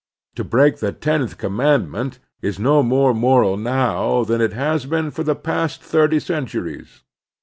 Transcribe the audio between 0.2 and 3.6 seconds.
To break the Tenth Com mandment is no more moral